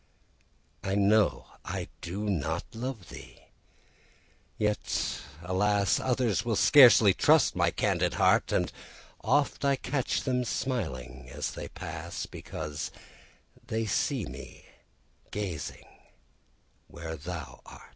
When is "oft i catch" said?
9.23-10.23